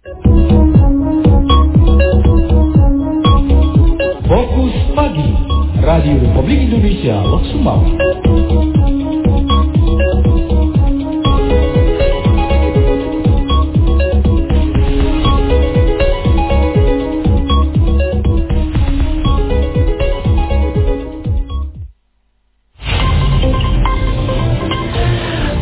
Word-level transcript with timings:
Fokus 0.00 0.16
Pagi 4.96 5.28
Radio 5.84 6.16
Republik 6.24 6.72
Indonesia 6.72 7.20
Lok 7.20 7.44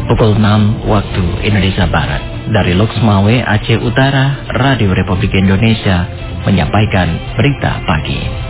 pukul 0.07 0.39
6 0.39 0.87
waktu 0.87 1.25
Indonesia 1.43 1.91
Barat. 1.91 2.38
Dari 2.49 2.73
Loksmawe, 2.73 3.45
Aceh 3.45 3.77
Utara, 3.77 4.49
Radio 4.57 4.97
Republik 4.97 5.37
Indonesia 5.37 6.09
menyampaikan 6.49 7.37
berita 7.37 7.85
pagi. 7.85 8.49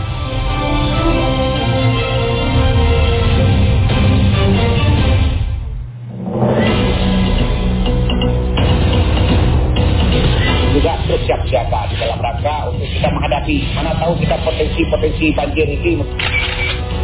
juga 10.79 10.95
bersiap-siaga 11.11 11.91
di 11.91 11.99
dalam 11.99 12.23
rangka 12.23 12.71
untuk 12.71 12.87
kita 12.87 13.11
menghadapi 13.11 13.57
mana 13.75 13.99
tahu 13.99 14.15
kita 14.23 14.39
potensi-potensi 14.47 15.35
banjir 15.35 15.67
ini 15.67 15.99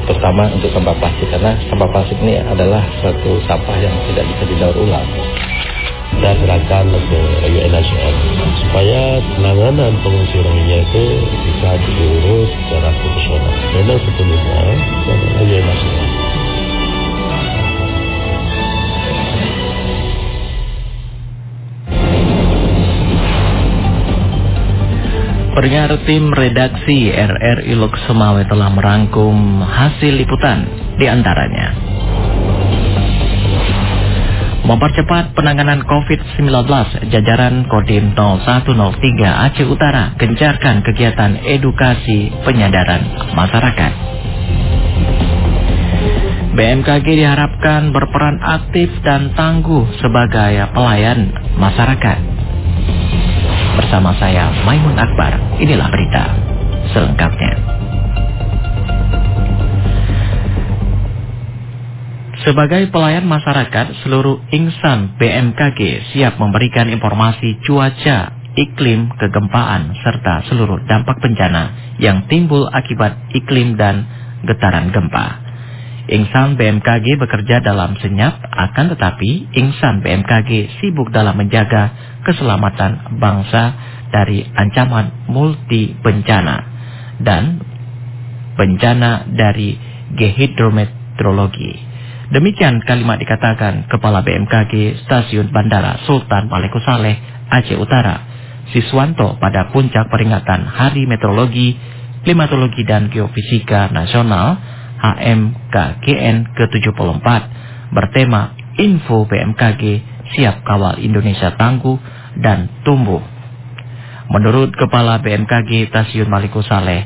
terutama 0.07 0.47
untuk 0.55 0.71
sampah 0.71 0.95
plastik 1.03 1.27
karena 1.27 1.59
sampah 1.67 1.89
plastik 1.91 2.23
ini 2.23 2.39
adalah 2.39 2.87
suatu 3.03 3.43
sampah 3.51 3.77
yang 3.83 3.91
tidak 4.07 4.31
bisa 4.31 4.43
didaur 4.47 4.79
ulang 4.79 5.11
dan 6.23 6.35
serahkan 6.39 6.87
ke 6.91 7.21
UNHCR 7.49 8.15
supaya 8.63 9.03
penanganan 9.39 9.93
pengungsi 10.03 10.39
Rohingya 10.39 10.79
itu 10.87 11.05
bisa 11.27 11.71
diurus 11.83 12.51
secara 12.67 12.91
profesional. 12.93 13.55
Karena 13.73 13.95
adalah 13.99 14.79
UNHCR. 15.43 16.25
Pendengar 25.55 26.07
tim 26.07 26.31
redaksi 26.31 27.11
RRI 27.11 27.75
Lok 27.75 27.95
Semawe 28.07 28.47
telah 28.47 28.71
merangkum 28.71 29.59
hasil 29.63 30.13
liputan 30.13 30.67
di 31.01 31.07
antaranya. 31.11 31.75
Mempercepat 34.65 35.37
penanganan 35.37 35.85
COVID-19, 35.85 36.41
jajaran 37.13 37.69
Kodim 37.69 38.17
0103 38.17 38.73
Aceh 39.53 39.69
Utara 39.69 40.17
gencarkan 40.17 40.81
kegiatan 40.81 41.37
edukasi 41.45 42.33
penyadaran 42.49 43.05
masyarakat. 43.37 43.93
BMKG 46.57 47.07
diharapkan 47.13 47.93
berperan 47.93 48.41
aktif 48.41 48.89
dan 49.05 49.37
tangguh 49.37 49.85
sebagai 50.01 50.73
pelayan 50.73 51.29
masyarakat. 51.61 52.19
Bersama 53.77 54.17
saya 54.17 54.49
Maimun 54.65 54.97
Akbar, 54.97 55.61
inilah 55.61 55.93
berita 55.93 56.25
selengkapnya. 56.97 57.84
Sebagai 62.45 62.93
pelayan 62.93 63.25
masyarakat, 63.25 64.05
seluruh 64.05 64.37
insan 64.53 65.17
BMKG 65.17 66.13
siap 66.13 66.37
memberikan 66.37 66.93
informasi 66.93 67.57
cuaca, 67.65 68.37
iklim, 68.53 69.09
kegempaan, 69.17 69.97
serta 70.05 70.45
seluruh 70.53 70.85
dampak 70.85 71.25
bencana 71.25 71.97
yang 71.97 72.29
timbul 72.29 72.69
akibat 72.69 73.33
iklim 73.33 73.81
dan 73.81 74.05
getaran 74.45 74.93
gempa. 74.93 75.41
Insan 76.13 76.61
BMKG 76.61 77.17
bekerja 77.17 77.65
dalam 77.65 77.97
senyap, 77.97 78.37
akan 78.37 78.93
tetapi 78.93 79.49
insan 79.57 80.05
BMKG 80.05 80.85
sibuk 80.85 81.09
dalam 81.17 81.41
menjaga 81.41 81.97
keselamatan 82.29 83.17
bangsa 83.25 83.73
dari 84.13 84.45
ancaman 84.53 85.33
multi 85.33 85.97
bencana 85.97 86.61
dan 87.25 87.57
bencana 88.61 89.33
dari 89.33 89.81
gehidrometeorologi. 90.13 91.94
Demikian 92.33 92.81
kalimat 92.89 93.21
dikatakan 93.21 93.85
Kepala 93.93 94.25
BMKG 94.25 95.05
Stasiun 95.05 95.53
Bandara 95.53 96.01
Sultan 96.09 96.49
Saleh 96.81 97.21
Aceh 97.53 97.77
Utara, 97.77 98.25
Siswanto 98.73 99.37
pada 99.37 99.69
puncak 99.69 100.09
peringatan 100.09 100.65
Hari 100.65 101.05
Meteorologi, 101.05 101.77
Klimatologi 102.25 102.89
dan 102.89 103.13
Geofisika 103.13 103.93
Nasional 103.93 104.57
HMKGN 105.05 106.57
ke-74 106.57 107.29
bertema 107.93 108.57
Info 108.81 109.29
BMKG 109.29 109.83
Siap 110.33 110.65
Kawal 110.65 111.05
Indonesia 111.05 111.53
Tangguh 111.53 112.01
dan 112.41 112.73
Tumbuh. 112.89 113.21
Menurut 114.33 114.73
Kepala 114.73 115.21
BMKG 115.21 115.93
Stasiun 115.93 116.33
Maliko 116.33 116.65
Saleh, 116.65 117.05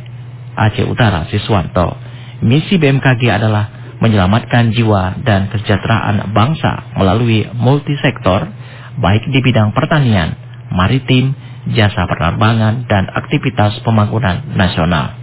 Aceh 0.54 0.86
Utara 0.86 1.26
Siswanto, 1.26 1.98
misi 2.46 2.78
BMKG 2.78 3.26
adalah 3.34 3.77
menyelamatkan 3.98 4.70
jiwa 4.74 5.22
dan 5.26 5.50
kesejahteraan 5.50 6.30
bangsa 6.30 6.94
melalui 6.94 7.46
multisektor, 7.54 8.46
baik 8.98 9.26
di 9.30 9.38
bidang 9.42 9.74
pertanian, 9.74 10.38
maritim, 10.70 11.34
jasa 11.74 12.06
penerbangan, 12.06 12.86
dan 12.86 13.10
aktivitas 13.10 13.82
pembangunan 13.82 14.44
nasional. 14.54 15.18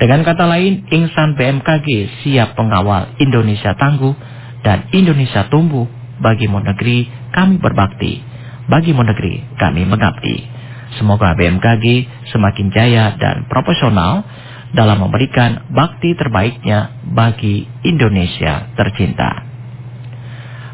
Dengan 0.00 0.24
kata 0.24 0.48
lain, 0.48 0.88
insan 0.88 1.36
BMKG 1.36 2.24
siap 2.24 2.56
pengawal 2.56 3.20
Indonesia 3.20 3.76
tangguh 3.76 4.16
dan 4.64 4.88
Indonesia 4.96 5.46
tumbuh. 5.52 5.86
Bagi 6.20 6.52
negeri 6.52 7.08
kami 7.32 7.56
berbakti, 7.64 8.20
bagi 8.68 8.92
negeri 8.92 9.56
kami 9.56 9.88
mengabdi. 9.88 10.44
Semoga 11.00 11.32
BMKG 11.32 12.04
semakin 12.28 12.68
jaya 12.68 13.16
dan 13.16 13.48
profesional 13.48 14.20
dalam 14.70 15.02
memberikan 15.02 15.70
bakti 15.74 16.14
terbaiknya 16.14 17.02
bagi 17.06 17.66
Indonesia 17.82 18.70
tercinta. 18.78 19.46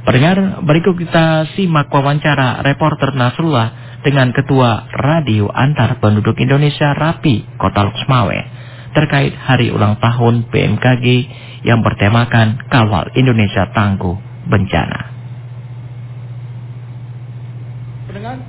Pendengar, 0.07 0.63
berikut 0.63 0.95
kita 1.03 1.51
simak 1.59 1.91
wawancara 1.91 2.63
reporter 2.63 3.11
Nasrullah 3.17 3.99
dengan 4.07 4.31
Ketua 4.31 4.87
Radio 4.95 5.51
Antar 5.51 5.99
Penduduk 5.99 6.39
Indonesia 6.39 6.95
Rapi, 6.95 7.59
Kota 7.59 7.83
Luxmawe 7.91 8.57
terkait 8.97 9.37
hari 9.37 9.69
ulang 9.69 10.01
tahun 10.01 10.49
BMKG 10.49 11.07
yang 11.69 11.85
bertemakan 11.85 12.65
Kawal 12.73 13.13
Indonesia 13.13 13.69
Tangguh 13.77 14.17
Bencana. 14.49 15.01
Pendengar, 18.09 18.41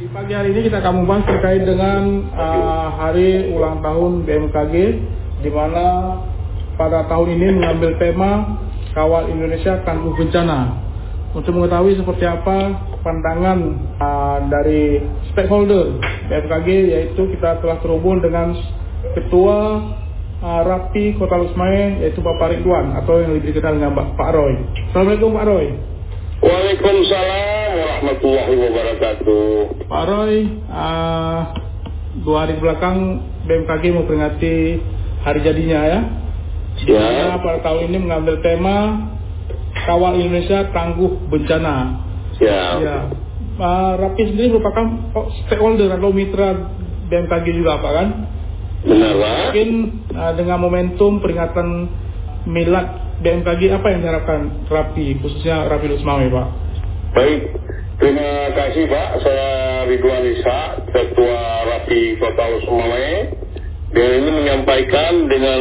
pagi 0.11 0.35
hari 0.35 0.51
ini 0.51 0.67
kita 0.67 0.83
akan 0.83 1.03
membahas 1.03 1.23
terkait 1.23 1.63
dengan 1.63 2.27
uh, 2.35 2.87
hari 2.99 3.47
ulang 3.47 3.79
tahun 3.79 4.27
BMKG 4.27 4.75
di 5.39 5.47
mana 5.47 6.19
pada 6.75 7.07
tahun 7.07 7.39
ini 7.39 7.47
mengambil 7.55 7.95
tema 7.95 8.59
Kawal 8.91 9.31
Indonesia 9.31 9.79
Tangguh 9.87 10.11
Bencana. 10.19 10.83
Untuk 11.31 11.55
mengetahui 11.55 11.95
seperti 11.95 12.27
apa 12.27 12.75
pandangan 13.07 13.59
uh, 14.03 14.39
dari 14.51 14.99
stakeholder 15.31 15.95
BMKG 16.27 16.67
yaitu 16.91 17.31
kita 17.31 17.63
telah 17.63 17.79
terhubung 17.79 18.19
dengan 18.19 18.51
Ketua 19.15 19.59
uh, 20.43 20.61
Rapi 20.67 21.15
Kota 21.15 21.39
Lusmae 21.39 22.03
yaitu 22.03 22.19
Bapak 22.19 22.51
Ridwan 22.51 22.99
atau 22.99 23.23
yang 23.23 23.31
lebih 23.31 23.55
dikenal 23.55 23.79
dengan 23.79 23.95
Pak 23.95 24.29
Roy. 24.35 24.59
Assalamualaikum 24.91 25.31
Pak 25.39 25.45
Roy. 25.47 25.90
Waalaikumsalam 26.41 27.69
warahmatullahi 27.77 28.55
wabarakatuh. 28.57 29.45
Pak 29.85 30.03
Roy, 30.09 30.49
uh, 30.73 31.39
dua 32.25 32.37
hari 32.49 32.57
belakang 32.57 33.21
BMKG 33.45 33.93
memperingati 33.93 34.81
hari 35.21 35.39
jadinya 35.45 35.79
ya. 35.85 35.99
Ya. 36.81 37.37
pada 37.37 37.61
tahun 37.61 37.93
ini 37.93 38.09
mengambil 38.09 38.41
tema 38.41 39.05
Kawal 39.85 40.17
Indonesia 40.17 40.65
Tangguh 40.73 41.29
Bencana. 41.29 42.09
Ya. 42.41 42.81
Ya. 42.81 42.97
Uh, 43.61 44.01
Rapi 44.01 44.33
sendiri 44.33 44.57
merupakan 44.57 45.13
stakeholder 45.45 45.93
atau 45.93 46.09
mitra 46.09 46.57
BMKG 47.05 47.53
juga 47.53 47.77
Pak 47.77 47.91
kan? 47.93 48.07
Benar 48.81 49.13
Pak. 49.13 49.33
Mungkin 49.45 49.69
uh, 50.17 50.33
dengan 50.33 50.57
momentum 50.57 51.21
peringatan 51.21 51.85
milad 52.49 53.00
BMKG 53.21 53.61
apa 53.69 53.87
yang 53.93 54.01
diharapkan 54.01 54.65
Rapi, 54.65 55.21
khususnya 55.21 55.69
Rapi 55.69 55.93
Lusmawe 55.93 56.25
Pak? 56.25 56.47
Baik, 57.13 57.41
terima 58.01 58.49
kasih 58.57 58.89
Pak. 58.89 59.09
Saya 59.21 59.51
Ridwan 59.85 60.25
Isa, 60.25 60.59
Ketua 60.89 61.41
Rapi 61.69 62.17
Kota 62.17 62.45
Lusmawe. 62.49 63.09
Dan 63.91 64.09
ini 64.23 64.29
menyampaikan 64.31 65.27
dengan 65.29 65.59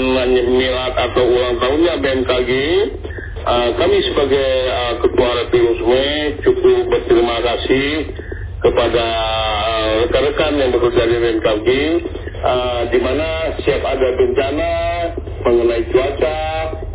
milad 0.56 0.92
atau 0.94 1.24
ulang 1.26 1.58
tahunnya 1.60 1.94
BMKG, 1.98 2.50
uh, 3.44 3.68
kami 3.76 3.98
sebagai 4.08 4.50
uh, 4.72 4.94
Ketua 5.04 5.30
Rapi 5.44 5.58
Lusmawe 5.60 6.12
cukup 6.40 6.80
berterima 6.88 7.36
kasih 7.44 7.88
kepada 8.64 9.06
uh, 9.68 9.88
rekan-rekan 10.08 10.52
yang 10.56 10.70
bekerja 10.72 11.02
di 11.04 11.16
BMKG 11.16 11.68
uh, 12.40 12.82
di 12.88 12.98
mana 13.04 13.28
siap 13.60 13.82
ada 13.84 14.08
bencana 14.16 14.72
mengenai 15.44 15.84
cuaca 15.92 16.40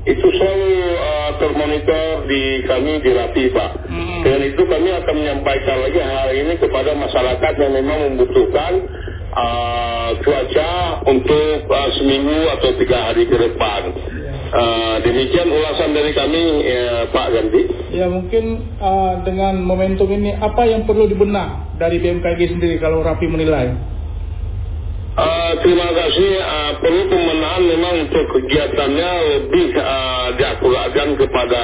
itu 0.06 0.28
selalu 0.38 0.74
uh, 1.02 1.31
termonitor 1.42 2.30
di 2.30 2.62
kami 2.69 3.02
di 3.02 3.10
Rapi 3.10 3.44
Pak. 3.50 3.72
Hmm. 3.90 4.22
Dengan 4.22 4.42
itu 4.54 4.62
kami 4.69 4.90
akan 4.94 5.13
menyampaikan 5.18 5.78
lagi 5.81 5.98
hal 5.98 6.30
ini 6.30 6.54
kepada 6.62 6.94
masyarakat 6.94 7.54
yang 7.57 7.74
memang 7.74 8.00
membutuhkan 8.13 8.86
uh, 9.34 10.10
cuaca 10.22 10.72
untuk 11.10 11.66
uh, 11.66 11.90
seminggu 11.98 12.38
atau 12.54 12.69
tiga 12.78 12.98
hari 13.10 13.25
ke 13.25 13.34
depan. 13.34 13.81
Uh, 14.56 15.02
demikian 15.02 15.50
ulasan 15.50 15.92
dari 15.98 16.13
kami 16.13 16.44
ya, 16.69 17.10
Pak 17.10 17.28
Ganti. 17.34 17.62
Ya 17.98 18.06
mungkin 18.06 18.62
uh, 18.78 19.25
dengan 19.25 19.58
momentum 19.66 20.06
ini 20.13 20.38
apa 20.38 20.69
yang 20.69 20.86
perlu 20.86 21.10
dibenah 21.10 21.75
dari 21.81 21.98
BMKG 21.98 22.54
sendiri 22.54 22.78
kalau 22.78 23.01
Rapi 23.01 23.25
menilai? 23.25 23.95
Uh, 25.16 25.52
terima 25.64 25.88
kasih. 25.96 26.32
Uh, 26.44 26.72
perlu 26.84 27.08
pemenahan 27.08 27.64
memang 27.64 27.96
untuk 28.04 28.26
kegiatannya 28.36 29.12
lebih 29.40 29.72
uh, 29.80 30.28
kepada 31.16 31.64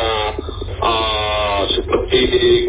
uh, 0.79 1.61
seperti 1.75 2.21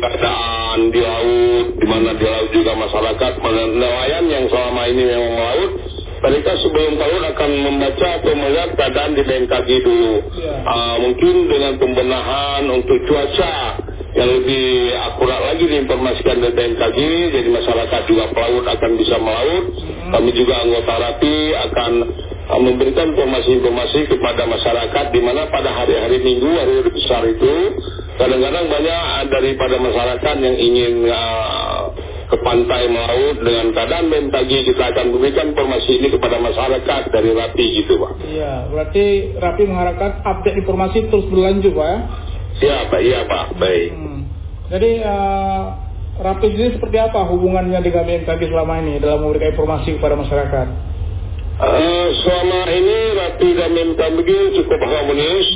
keadaan 0.02 0.90
di 0.90 0.98
laut, 0.98 1.66
di 1.78 1.86
mana 1.86 2.18
di 2.18 2.26
laut 2.26 2.50
juga 2.50 2.74
masyarakat 2.74 3.32
nelayan 3.78 4.26
yang 4.26 4.44
selama 4.50 4.82
ini 4.90 5.02
memang 5.06 5.32
melaut, 5.38 5.72
mereka 6.18 6.50
sebelum 6.58 6.98
tahun 6.98 7.22
akan 7.30 7.50
membaca 7.62 8.08
atau 8.18 8.32
melihat 8.34 8.70
keadaan 8.74 9.12
di 9.14 9.22
BMKG 9.22 9.68
dulu. 9.86 10.14
Ya. 10.34 10.66
Uh, 10.66 10.96
mungkin 10.98 11.34
dengan 11.46 11.78
pembenahan 11.78 12.62
untuk 12.66 12.98
cuaca 13.06 13.86
yang 14.12 14.28
lebih 14.28 14.92
akurat 14.98 15.40
lagi 15.46 15.62
diinformasikan 15.62 16.42
dari 16.42 16.52
BMKG, 16.58 16.98
jadi 17.38 17.48
masyarakat 17.54 18.02
juga 18.10 18.34
pelaut 18.34 18.66
akan 18.66 18.90
bisa 18.98 19.16
melaut. 19.22 19.91
Kami 20.12 20.30
juga 20.36 20.60
anggota 20.60 20.92
RAPI 21.00 21.36
akan 21.56 21.92
uh, 22.52 22.60
memberikan 22.60 23.16
informasi-informasi 23.16 24.12
kepada 24.12 24.44
masyarakat 24.44 25.04
di 25.08 25.20
mana 25.24 25.48
pada 25.48 25.72
hari-hari 25.72 26.20
minggu, 26.20 26.52
hari-hari 26.52 26.90
besar 26.92 27.24
itu, 27.24 27.80
kadang-kadang 28.20 28.68
banyak 28.68 29.02
daripada 29.32 29.76
masyarakat 29.80 30.34
yang 30.44 30.56
ingin 30.60 30.94
uh, 31.08 31.96
ke 32.28 32.36
pantai 32.40 32.88
melaut 32.88 33.44
dengan 33.44 33.76
keadaan 33.76 34.08
BMKG 34.08 34.72
kita 34.72 34.84
akan 34.92 35.12
memberikan 35.12 35.52
informasi 35.52 36.00
ini 36.00 36.08
kepada 36.12 36.40
masyarakat 36.40 37.02
dari 37.12 37.28
RAPI 37.32 37.66
gitu 37.84 38.00
Pak. 38.00 38.12
Iya, 38.24 38.52
berarti 38.72 39.04
Rapi 39.36 39.62
mengharapkan 39.68 40.24
update 40.24 40.60
informasi 40.64 41.08
terus 41.12 41.28
berlanjut 41.28 41.72
Pak 41.76 41.88
ya? 41.88 41.98
Ya 42.60 42.76
Pak, 42.88 43.00
iya 43.00 43.20
Pak, 43.28 43.46
baik. 43.56 43.88
Hmm. 43.96 44.20
Jadi 44.72 44.90
uh, 45.04 45.81
Rapi 46.12 46.46
sendiri 46.52 46.76
seperti 46.76 46.96
apa 47.00 47.24
hubungannya 47.24 47.80
dengan 47.80 48.04
BMKG 48.04 48.52
selama 48.52 48.84
ini 48.84 49.00
dalam 49.00 49.24
memberikan 49.24 49.56
informasi 49.56 49.96
kepada 49.96 50.14
masyarakat? 50.20 50.66
Eh, 51.62 52.06
selama 52.20 52.60
ini 52.68 52.98
Rapi 53.16 53.48
dan 53.56 53.70
BMKG 53.72 54.28
cukup 54.60 54.80
harmonis. 54.82 55.48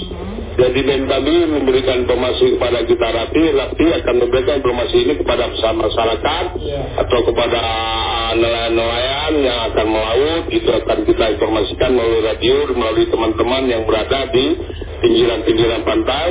Jadi 0.56 0.80
BMKG 0.80 1.28
memberikan 1.52 2.08
informasi 2.08 2.56
kepada 2.56 2.80
kita 2.88 3.04
Rapi, 3.04 3.42
Rapi 3.52 3.86
akan 4.00 4.14
memberikan 4.16 4.54
informasi 4.64 4.96
ini 5.04 5.14
kepada 5.20 5.52
masyarakat 5.52 6.44
Ya. 6.64 6.80
atau 7.04 7.18
kepada 7.28 7.60
uh, 7.60 8.32
nelayan-nelayan 8.40 9.32
yang 9.44 9.58
akan 9.68 9.86
melaut. 9.92 10.44
Itu 10.48 10.72
akan 10.72 11.04
kita 11.04 11.24
informasikan 11.36 11.92
melalui 11.92 12.24
radio, 12.24 12.72
melalui 12.72 13.04
teman-teman 13.12 13.68
yang 13.68 13.84
berada 13.84 14.32
di 14.32 14.56
pinggiran-pinggiran 15.04 15.84
pantai 15.84 16.28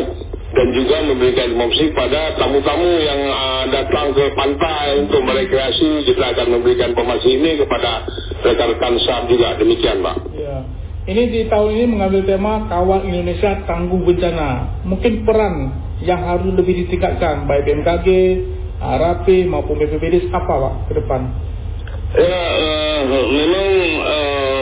dan 0.55 0.67
juga 0.71 1.03
memberikan 1.03 1.51
informasi 1.51 1.91
pada 1.91 2.31
tamu-tamu 2.39 2.89
yang 3.03 3.21
uh, 3.27 3.63
datang 3.67 4.15
ke 4.15 4.31
pantai 4.33 5.03
untuk 5.03 5.21
merekreasi. 5.27 6.07
Kita 6.07 6.31
akan 6.31 6.47
memberikan 6.55 6.95
informasi 6.95 7.27
ini 7.35 7.59
kepada 7.59 8.07
rekan-rekan 8.39 8.95
SAR 9.03 9.27
juga 9.27 9.59
demikian, 9.59 9.99
Pak. 9.99 10.17
Ya. 10.31 10.63
Ini 11.05 11.23
di 11.29 11.41
tahun 11.45 11.69
ini 11.75 11.85
mengambil 11.85 12.25
tema 12.25 12.65
Kawal 12.65 13.05
Indonesia 13.05 13.61
Tangguh 13.67 14.01
Bencana. 14.01 14.81
Mungkin 14.87 15.21
peran 15.21 15.55
yang 16.01 16.23
harus 16.23 16.49
lebih 16.55 16.87
ditingkatkan 16.87 17.45
baik 17.45 17.67
BMKG, 17.67 18.07
uh, 18.79 18.95
Rapi 18.95 19.43
maupun 19.45 19.75
BPBD 19.75 20.31
apa 20.31 20.49
Pak 20.49 20.73
ke 20.89 20.93
depan? 21.03 21.21
Ya, 22.15 22.43
eh, 22.55 22.99
memang 23.11 23.69
eh, 24.07 24.61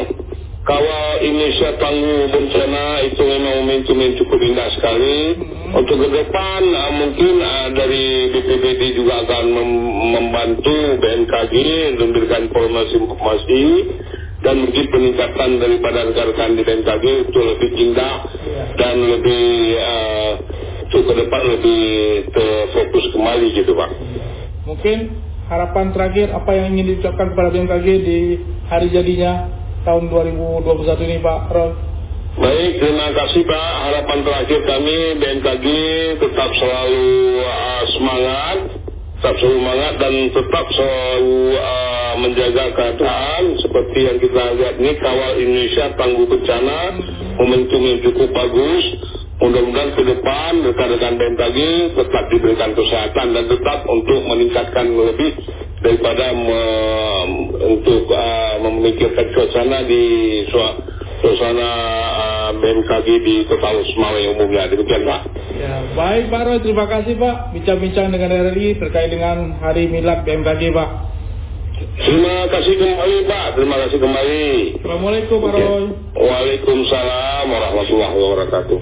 kawal 0.66 1.22
Indonesia 1.22 1.76
tangguh 1.78 2.32
bencana 2.34 3.04
itu 3.06 3.22
memang 3.22 3.62
momentum 3.62 3.98
yang 4.00 4.14
cukup 4.18 4.40
indah 4.42 4.74
sekali. 4.74 5.38
Untuk 5.74 5.98
ke 5.98 6.08
depan 6.14 6.62
eh, 6.70 6.92
mungkin 7.02 7.34
eh, 7.42 7.68
dari 7.74 8.06
BPBD 8.30 8.94
juga 8.94 9.26
akan 9.26 9.44
mem- 9.50 9.94
membantu 10.14 11.02
BMKG 11.02 11.54
untuk 11.98 12.06
memberikan 12.14 12.42
informasi-informasi 12.46 13.64
dan 14.46 14.56
mungkin 14.62 14.86
peningkatan 14.92 15.50
daripada 15.58 16.06
rekan-rekan 16.06 16.54
di 16.54 16.62
BMKG 16.62 17.06
itu 17.26 17.40
lebih 17.42 17.70
indah 17.90 18.16
dan 18.78 18.96
lebih 19.02 19.46
eh, 19.82 20.32
untuk 20.94 21.10
ke 21.10 21.14
depan 21.26 21.42
lebih 21.58 21.84
terfokus 22.30 23.06
kembali 23.10 23.48
gitu 23.58 23.74
Pak. 23.74 23.90
Mungkin 24.70 24.98
harapan 25.50 25.90
terakhir 25.90 26.38
apa 26.38 26.54
yang 26.54 26.78
ingin 26.78 26.94
diucapkan 26.94 27.34
kepada 27.34 27.50
BMKG 27.50 27.88
di 28.06 28.20
hari 28.70 28.94
jadinya 28.94 29.50
tahun 29.90 30.06
2021 30.14 30.70
ini 31.10 31.18
Pak 31.18 31.40
Roy? 31.50 31.93
Baik, 32.34 32.82
terima 32.82 33.14
kasih 33.14 33.46
Pak. 33.46 33.74
Harapan 33.86 34.20
terakhir 34.26 34.66
kami 34.66 35.22
BMKG 35.22 35.66
tetap 36.18 36.50
selalu 36.58 37.38
uh, 37.46 37.84
semangat, 37.94 38.58
tetap 39.22 39.36
selalu 39.38 39.58
semangat 39.62 39.94
dan 40.02 40.14
tetap 40.34 40.66
selalu 40.74 41.38
uh, 41.62 42.14
menjaga 42.18 42.66
keadaan 42.74 43.44
seperti 43.62 44.00
yang 44.10 44.18
kita 44.18 44.44
lihat 44.58 44.76
ini 44.82 44.92
kawal 44.98 45.32
Indonesia 45.38 45.86
tangguh 45.94 46.26
bencana, 46.26 46.80
momentum 47.38 47.82
yang 47.86 48.00
cukup 48.02 48.30
bagus. 48.34 48.86
Mudah-mudahan 49.38 49.92
ke 49.94 50.02
depan 50.02 50.52
rekan-rekan 50.74 51.14
BMKG 51.22 51.58
tetap 52.02 52.24
diberikan 52.34 52.74
kesehatan 52.74 53.28
dan 53.30 53.46
tetap 53.46 53.86
untuk 53.86 54.26
meningkatkan 54.26 54.90
lebih 54.90 55.38
daripada 55.86 56.34
me- 56.34 57.30
untuk 57.78 58.10
uh, 58.10 58.58
memikirkan 58.58 59.28
suasana 59.38 59.86
di 59.86 60.04
sua- 60.50 60.82
suasana 61.24 61.72
BMKG 62.64 63.08
di 63.28 63.36
Kota 63.44 63.76
Semawe 63.92 64.24
umumnya. 64.32 64.72
Demikian 64.72 65.04
Pak. 65.04 65.22
Ya, 65.60 65.84
baik 65.92 66.32
Pak 66.32 66.42
Roy, 66.48 66.58
terima 66.64 66.88
kasih 66.88 67.20
Pak 67.20 67.52
bincang-bincang 67.52 68.08
dengan 68.16 68.32
RRI 68.32 68.80
terkait 68.80 69.12
dengan 69.12 69.60
Hari 69.60 69.92
Milad 69.92 70.24
BMKG 70.24 70.72
Pak. 70.72 70.90
Terima 72.00 72.48
kasih 72.48 72.74
kembali 72.80 73.18
Pak. 73.28 73.46
Terima 73.60 73.76
kasih 73.84 74.00
kembali. 74.00 74.48
Assalamualaikum 74.80 75.38
Pak 75.44 75.52
Roy. 75.52 75.84
Waalaikumsalam 76.16 77.46
warahmatullahi 77.52 78.16
wabarakatuh. 78.16 78.78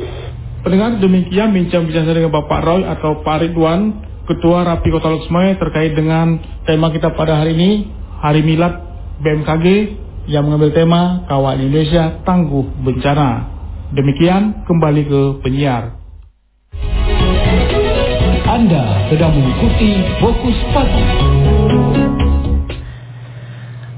Pendengar 0.62 1.02
demikian 1.02 1.50
bincang-bincang 1.58 2.06
saya 2.06 2.22
dengan 2.22 2.30
Bapak 2.38 2.62
Roy 2.62 2.86
atau 2.86 3.26
Pak 3.26 3.38
Ridwan, 3.42 3.98
Ketua 4.30 4.62
Rapi 4.62 4.94
Kota 4.94 5.10
Loksmai 5.10 5.58
terkait 5.58 5.98
dengan 5.98 6.38
tema 6.70 6.94
kita 6.94 7.18
pada 7.18 7.42
hari 7.42 7.58
ini, 7.58 7.90
Hari 8.22 8.46
Milad 8.46 8.78
BMKG 9.26 9.66
yang 10.30 10.46
mengambil 10.46 10.70
tema 10.70 11.26
Kawal 11.26 11.58
Indonesia 11.58 12.22
Tangguh 12.22 12.64
Bencana. 12.86 13.61
Demikian 13.92 14.64
kembali 14.64 15.04
ke 15.04 15.22
penyiar. 15.44 15.92
Anda 18.48 19.12
sedang 19.12 19.36
mengikuti 19.36 20.00
Fokus 20.24 20.56
Pagi. 20.72 21.04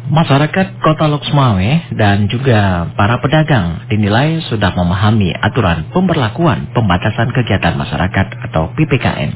Masyarakat 0.10 0.82
Kota 0.82 1.06
Loksmawe 1.06 1.94
dan 1.94 2.26
juga 2.26 2.90
para 2.98 3.22
pedagang 3.22 3.86
dinilai 3.86 4.42
sudah 4.50 4.74
memahami 4.74 5.30
aturan 5.30 5.86
pemberlakuan 5.94 6.74
pembatasan 6.74 7.30
kegiatan 7.30 7.78
masyarakat 7.78 8.50
atau 8.50 8.74
PPKM. 8.74 9.30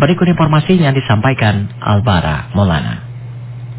Berikut 0.00 0.24
informasinya 0.24 0.88
disampaikan 0.96 1.68
Albara 1.84 2.48
Maulana. 2.56 3.05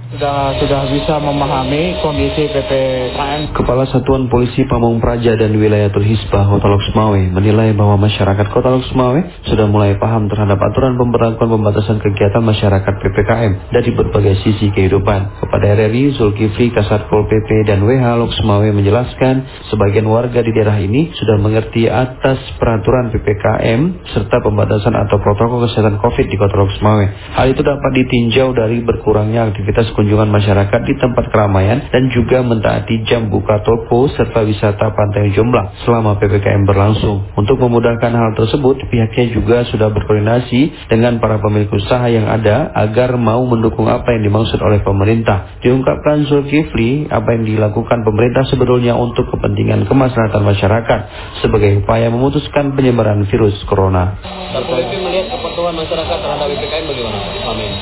Sudah 0.08 0.56
sudah 0.56 0.88
bisa 0.88 1.20
memahami 1.20 2.00
kondisi 2.00 2.48
PPKM 2.48 3.52
Kepala 3.52 3.84
Satuan 3.92 4.32
Polisi 4.32 4.64
Pamung 4.64 5.04
Praja 5.04 5.36
dan 5.36 5.52
Wilayatul 5.52 6.08
Hisbah 6.08 6.48
Kota 6.48 6.64
Lok 6.64 6.80
Sumawe 6.88 7.28
menilai 7.28 7.76
bahwa 7.76 8.00
masyarakat 8.00 8.48
Kota 8.48 8.72
Lok 8.72 8.88
Sumawe 8.88 9.20
sudah 9.52 9.68
mulai 9.68 10.00
paham 10.00 10.32
terhadap 10.32 10.64
aturan 10.64 10.96
pemberlakuan 10.96 11.52
pembatasan 11.60 12.00
kegiatan 12.00 12.40
masyarakat 12.40 12.94
PPKM 13.04 13.76
dari 13.76 13.90
berbagai 13.92 14.48
sisi 14.48 14.72
kehidupan. 14.72 15.44
kepada 15.44 15.76
RRI, 15.76 16.16
Zulkifli, 16.16 16.72
Kasatpol 16.72 17.28
PP, 17.28 17.68
dan 17.68 17.84
WH 17.84 18.08
Loksmawe 18.24 18.64
menjelaskan 18.72 19.68
sebagian 19.68 20.08
warga 20.08 20.40
di 20.40 20.56
daerah 20.56 20.80
ini 20.80 21.12
sudah 21.20 21.36
mengerti 21.36 21.92
atas 21.92 22.40
peraturan 22.56 23.12
PPKM 23.12 24.08
serta 24.16 24.40
pembatasan 24.40 24.96
atau 24.96 25.20
protokol 25.20 25.68
kesehatan 25.68 26.00
COVID 26.00 26.26
di 26.32 26.38
Kota 26.40 26.56
Loksmawe. 26.56 27.36
Hal 27.36 27.52
itu 27.52 27.60
dapat 27.60 27.92
ditinjau 27.92 28.56
dari 28.56 28.80
berkurangnya 28.80 29.52
aktivitas 29.52 29.97
kunjungan 29.98 30.30
masyarakat 30.30 30.82
di 30.86 30.94
tempat 31.02 31.34
keramaian 31.34 31.90
dan 31.90 32.14
juga 32.14 32.46
mentaati 32.46 33.02
jam 33.10 33.34
buka 33.34 33.66
toko 33.66 34.06
serta 34.14 34.46
wisata 34.46 34.94
pantai 34.94 35.34
Jomblang 35.34 35.74
selama 35.82 36.22
PPKM 36.22 36.70
berlangsung. 36.70 37.34
Untuk 37.34 37.58
memudahkan 37.58 38.14
hal 38.14 38.38
tersebut, 38.38 38.86
pihaknya 38.94 39.34
juga 39.34 39.66
sudah 39.66 39.90
berkoordinasi 39.90 40.94
dengan 40.94 41.18
para 41.18 41.42
pemilik 41.42 41.74
usaha 41.74 42.06
yang 42.06 42.30
ada 42.30 42.70
agar 42.78 43.18
mau 43.18 43.42
mendukung 43.50 43.90
apa 43.90 44.14
yang 44.14 44.30
dimaksud 44.30 44.62
oleh 44.62 44.86
pemerintah. 44.86 45.58
Diungkapkan 45.66 46.30
Zulkifli, 46.30 47.10
apa 47.10 47.34
yang 47.34 47.50
dilakukan 47.50 48.06
pemerintah 48.06 48.46
sebetulnya 48.54 48.94
untuk 48.94 49.34
kepentingan 49.34 49.90
kemaslahatan 49.90 50.46
masyarakat 50.46 51.00
sebagai 51.42 51.82
upaya 51.82 52.14
memutuskan 52.14 52.78
penyebaran 52.78 53.26
virus 53.26 53.58
corona. 53.66 54.22
Polisi 54.54 55.02
melihat 55.02 55.34
kepatuhan 55.34 55.74
masyarakat 55.74 56.18
terhadap 56.22 56.48
PPKM 56.54 56.86
bagaimana 56.86 57.18
Amin. 57.48 57.74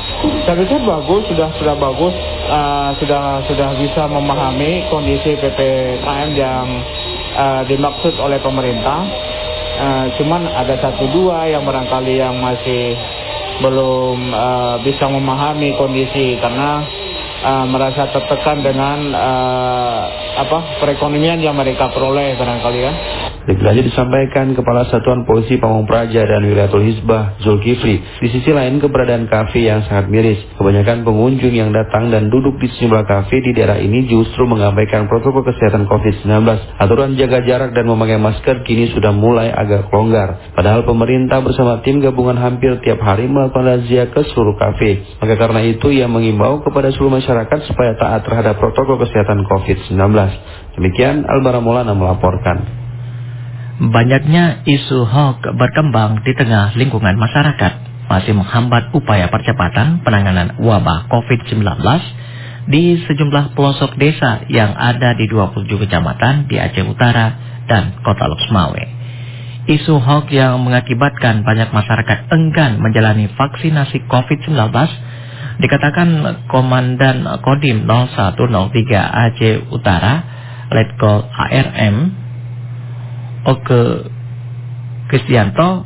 Saya 0.46 0.62
bagus, 0.62 1.26
sudah 1.26 1.50
sudah 1.58 1.74
bagus, 1.74 2.14
uh, 2.54 2.94
sudah 3.02 3.42
sudah 3.50 3.74
bisa 3.82 4.06
memahami 4.06 4.86
kondisi 4.94 5.34
PPKM 5.42 6.38
yang 6.38 6.86
uh, 7.34 7.66
dimaksud 7.66 8.14
oleh 8.22 8.38
pemerintah. 8.46 9.10
Uh, 9.76 10.06
cuman 10.22 10.46
ada 10.46 10.78
satu 10.78 11.10
dua 11.10 11.50
yang 11.50 11.66
barangkali 11.66 12.22
yang 12.22 12.38
masih 12.38 12.94
belum 13.58 14.30
uh, 14.38 14.78
bisa 14.86 15.10
memahami 15.10 15.74
kondisi 15.82 16.38
karena 16.38 16.86
uh, 17.44 17.66
merasa 17.68 18.08
tertekan 18.14 18.64
dengan 18.64 19.12
uh, 19.12 20.02
apa 20.36 20.80
perekonomian 20.84 21.40
yang 21.42 21.56
mereka 21.56 21.92
peroleh 21.92 22.36
barangkali 22.40 22.80
ya. 22.80 22.94
Lebih 23.46 23.94
disampaikan 23.94 24.58
Kepala 24.58 24.90
Satuan 24.90 25.22
Polisi 25.22 25.62
Pamung 25.62 25.86
Praja 25.86 26.26
dan 26.26 26.42
Wilayatul 26.50 26.82
Hizbah 26.82 27.38
Zulkifli. 27.46 28.02
Di 28.18 28.34
sisi 28.34 28.50
lain 28.50 28.82
keberadaan 28.82 29.30
kafe 29.30 29.62
yang 29.62 29.86
sangat 29.86 30.10
miris. 30.10 30.42
Kebanyakan 30.58 31.06
pengunjung 31.06 31.54
yang 31.54 31.70
datang 31.70 32.10
dan 32.10 32.34
duduk 32.34 32.58
di 32.58 32.74
sejumlah 32.74 33.06
kafe 33.06 33.46
di 33.46 33.54
daerah 33.54 33.78
ini 33.78 34.10
justru 34.10 34.50
mengabaikan 34.50 35.06
protokol 35.06 35.46
kesehatan 35.46 35.86
COVID-19. 35.86 36.26
Aturan 36.82 37.14
jaga 37.22 37.46
jarak 37.46 37.78
dan 37.78 37.86
memakai 37.86 38.18
masker 38.18 38.66
kini 38.66 38.90
sudah 38.98 39.14
mulai 39.14 39.54
agak 39.54 39.94
longgar. 39.94 40.58
Padahal 40.58 40.82
pemerintah 40.82 41.46
bersama 41.46 41.86
tim 41.86 42.02
gabungan 42.02 42.42
hampir 42.42 42.82
tiap 42.82 42.98
hari 43.06 43.30
melakukan 43.30 43.62
razia 43.62 44.10
ke 44.10 44.26
seluruh 44.34 44.58
kafe. 44.58 45.06
Maka 45.22 45.38
karena 45.38 45.62
itu 45.62 45.94
ia 45.94 46.10
mengimbau 46.10 46.66
kepada 46.66 46.90
seluruh 46.90 47.22
masyarakat 47.22 47.25
supaya 47.66 47.98
taat 47.98 48.22
terhadap 48.24 48.62
protokol 48.62 49.02
kesehatan 49.02 49.44
COVID-19. 49.50 49.98
Demikian 50.78 51.26
Albara 51.26 51.60
Maulana 51.60 51.98
melaporkan. 51.98 52.86
Banyaknya 53.76 54.64
isu 54.64 55.04
hoax 55.04 55.52
berkembang 55.52 56.24
di 56.24 56.32
tengah 56.32 56.78
lingkungan 56.80 57.20
masyarakat 57.20 57.74
masih 58.08 58.38
menghambat 58.38 58.94
upaya 58.96 59.28
percepatan 59.28 60.06
penanganan 60.06 60.56
wabah 60.62 61.12
COVID-19 61.12 61.66
di 62.66 62.98
sejumlah 63.04 63.54
pelosok 63.54 63.98
desa 64.00 64.46
yang 64.50 64.74
ada 64.74 65.14
di 65.20 65.28
27 65.28 65.68
kecamatan 65.68 66.48
di 66.50 66.56
Aceh 66.58 66.86
Utara 66.88 67.36
dan 67.70 68.00
Kota 68.02 68.26
Loksmawe. 68.26 68.84
Isu 69.66 69.98
hoax 69.98 70.30
yang 70.30 70.62
mengakibatkan 70.62 71.42
banyak 71.42 71.74
masyarakat 71.74 72.30
enggan 72.30 72.78
menjalani 72.78 73.26
vaksinasi 73.34 74.06
COVID-19 74.06 74.54
dikatakan 75.62 76.10
Komandan 76.52 77.26
Kodim 77.42 77.88
0103 77.88 78.46
Aceh 78.98 79.70
Utara 79.72 80.14
Letkol 80.72 81.26
ARM 81.30 81.96
Oke 83.46 84.10
Kristianto 85.06 85.86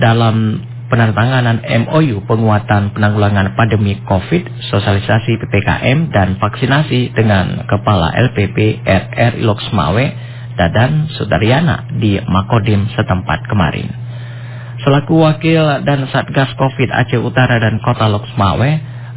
dalam 0.00 0.64
penandatanganan 0.88 1.64
MOU 1.84 2.24
penguatan 2.24 2.94
penanggulangan 2.96 3.58
pandemi 3.58 3.98
COVID, 4.04 4.70
sosialisasi 4.72 5.42
PPKM 5.42 6.14
dan 6.14 6.40
vaksinasi 6.40 7.12
dengan 7.12 7.68
Kepala 7.68 8.14
LPP 8.14 8.84
RR 8.84 9.42
Iloksmawe 9.42 10.04
Dadan 10.54 11.10
Sudaryana 11.18 11.90
di 11.98 12.14
Makodim 12.22 12.86
setempat 12.94 13.50
kemarin. 13.50 13.90
Selaku 14.86 15.18
wakil 15.18 15.82
dan 15.82 16.06
Satgas 16.14 16.54
COVID 16.54 16.88
Aceh 16.94 17.18
Utara 17.18 17.58
dan 17.58 17.82
Kota 17.82 18.06
Loksmawe, 18.06 18.70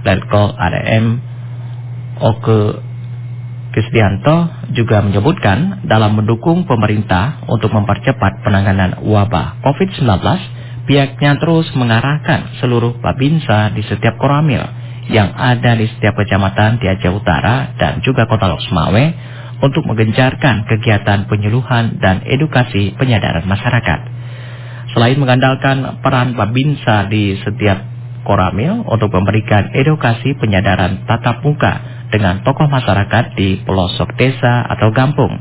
Letkol 0.07 0.55
ADM 0.55 1.05
Oke 2.23 2.87
Krisdianto 3.77 4.49
juga 4.73 5.05
menyebutkan 5.05 5.85
dalam 5.85 6.17
mendukung 6.17 6.65
pemerintah 6.65 7.45
untuk 7.45 7.69
mempercepat 7.69 8.41
penanganan 8.41 9.05
wabah 9.05 9.61
COVID-19, 9.61 10.07
pihaknya 10.89 11.37
terus 11.37 11.69
mengarahkan 11.77 12.57
seluruh 12.57 12.97
babinsa 12.97 13.69
di 13.77 13.85
setiap 13.85 14.17
koramil 14.17 14.65
yang 15.13 15.29
ada 15.29 15.77
di 15.77 15.85
setiap 15.93 16.17
kecamatan 16.17 16.81
di 16.81 16.89
Aceh 16.89 17.11
Utara 17.13 17.77
dan 17.77 18.01
juga 18.01 18.25
Kota 18.25 18.49
Loksmawe 18.49 19.05
untuk 19.61 19.85
menggencarkan 19.85 20.65
kegiatan 20.65 21.29
penyuluhan 21.29 22.01
dan 22.01 22.25
edukasi 22.25 22.97
penyadaran 22.97 23.45
masyarakat. 23.45 23.99
Selain 24.97 25.21
mengandalkan 25.21 26.01
peran 26.01 26.33
babinsa 26.33 27.05
di 27.13 27.37
setiap 27.45 27.96
koramil 28.27 28.83
untuk 28.83 29.15
memberikan 29.15 29.71
edukasi 29.71 30.35
penyadaran 30.35 31.07
tatap 31.07 31.39
muka 31.39 32.03
dengan 32.11 32.43
tokoh 32.43 32.67
masyarakat 32.67 33.39
di 33.39 33.63
pelosok 33.63 34.19
desa 34.19 34.67
atau 34.67 34.91
kampung. 34.91 35.39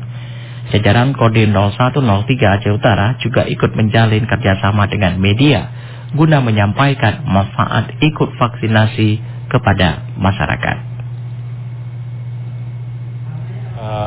Jajaran 0.70 1.14
Kodim 1.14 1.50
0103 1.50 2.54
Aceh 2.58 2.70
Utara 2.74 3.18
juga 3.18 3.46
ikut 3.46 3.74
menjalin 3.74 4.26
kerjasama 4.26 4.86
dengan 4.86 5.18
media 5.18 5.70
guna 6.14 6.38
menyampaikan 6.38 7.26
manfaat 7.26 7.98
ikut 7.98 8.34
vaksinasi 8.38 9.18
kepada 9.50 10.06
masyarakat. 10.18 10.95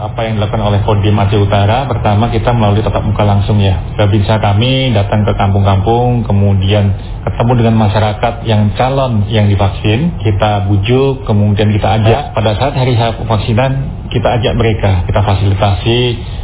Apa 0.10 0.26
yang 0.26 0.42
dilakukan 0.42 0.64
oleh 0.66 0.80
Kodim 0.82 1.14
Aceh 1.14 1.38
Utara. 1.38 1.86
Pertama 1.86 2.34
kita 2.34 2.50
melalui 2.50 2.82
tatap 2.82 3.06
muka 3.06 3.22
langsung 3.22 3.62
ya. 3.62 3.78
Bisa 4.10 4.42
kami 4.42 4.90
datang 4.90 5.22
ke 5.22 5.38
kampung-kampung 5.38 6.26
kemudian 6.26 6.98
ketemu 7.24 7.52
dengan 7.62 7.76
masyarakat 7.78 8.34
yang 8.50 8.74
calon 8.74 9.30
yang 9.30 9.46
divaksin. 9.46 10.18
Kita 10.18 10.66
bujuk 10.66 11.30
kemudian 11.30 11.70
kita 11.70 12.02
ajak. 12.02 12.34
Pada 12.34 12.52
saat 12.58 12.74
hari 12.74 12.98
vaksinan 12.98 13.99
kita 14.10 14.28
ajak 14.42 14.54
mereka 14.58 15.06
kita 15.06 15.22
fasilitasi 15.22 16.00